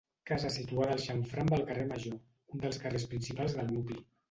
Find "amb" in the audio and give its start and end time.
1.43-1.53